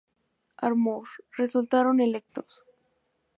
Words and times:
Armour, 0.67 1.03
resultaron 1.39 1.95
electos. 2.07 2.51